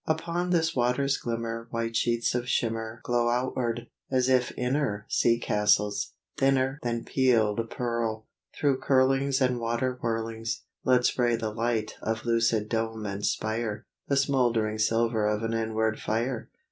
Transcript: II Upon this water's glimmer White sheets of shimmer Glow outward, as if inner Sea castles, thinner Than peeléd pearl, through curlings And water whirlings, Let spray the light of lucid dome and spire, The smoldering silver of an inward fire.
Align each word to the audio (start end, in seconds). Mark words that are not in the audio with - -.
II 0.09 0.15
Upon 0.15 0.49
this 0.49 0.75
water's 0.75 1.15
glimmer 1.17 1.67
White 1.69 1.95
sheets 1.95 2.33
of 2.33 2.49
shimmer 2.49 3.01
Glow 3.03 3.29
outward, 3.29 3.85
as 4.09 4.29
if 4.29 4.51
inner 4.57 5.05
Sea 5.07 5.37
castles, 5.37 6.13
thinner 6.37 6.79
Than 6.81 7.05
peeléd 7.05 7.69
pearl, 7.69 8.25
through 8.57 8.79
curlings 8.79 9.41
And 9.41 9.59
water 9.59 9.99
whirlings, 10.01 10.63
Let 10.83 11.05
spray 11.05 11.35
the 11.35 11.51
light 11.53 11.97
of 12.01 12.25
lucid 12.25 12.67
dome 12.67 13.05
and 13.05 13.23
spire, 13.23 13.85
The 14.07 14.17
smoldering 14.17 14.79
silver 14.79 15.27
of 15.27 15.43
an 15.43 15.53
inward 15.53 15.99
fire. 15.99 16.49